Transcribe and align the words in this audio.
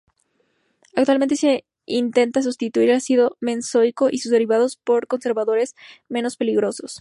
Actualmente 0.95 1.35
se 1.35 1.63
intenta 1.85 2.41
sustituir 2.41 2.89
el 2.89 2.95
ácido 2.95 3.37
benzoico 3.39 4.09
y 4.09 4.17
sus 4.17 4.31
derivados 4.31 4.75
por 4.77 5.05
conservantes 5.05 5.75
menos 6.09 6.37
peligrosos. 6.37 6.89